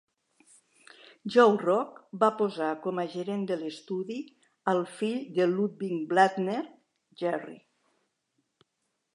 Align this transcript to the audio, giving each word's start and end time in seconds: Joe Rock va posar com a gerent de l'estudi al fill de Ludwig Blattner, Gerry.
Joe 1.33 1.57
Rock 1.63 1.99
va 2.23 2.29
posar 2.39 2.69
com 2.87 3.03
a 3.03 3.05
gerent 3.17 3.43
de 3.51 3.59
l'estudi 3.65 4.19
al 4.73 4.83
fill 4.97 5.21
de 5.39 5.47
Ludwig 5.53 6.01
Blattner, 6.15 6.59
Gerry. 7.25 7.59